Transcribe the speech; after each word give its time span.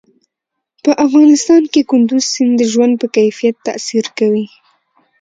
په 0.83 0.91
افغانستان 1.05 1.63
کې 1.73 1.81
کندز 1.91 2.23
سیند 2.33 2.53
د 2.59 2.61
ژوند 2.71 2.93
په 3.01 3.07
کیفیت 3.15 3.55
تاثیر 3.67 4.05
کوي. 4.17 4.45